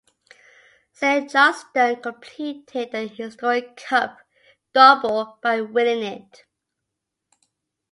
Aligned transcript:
St 0.93 1.29
Johnstone 1.29 2.01
completed 2.01 2.89
the 2.91 3.05
historic 3.05 3.77
cup 3.77 4.17
double 4.73 5.37
by 5.43 5.61
winning 5.61 6.01
it. 6.01 6.43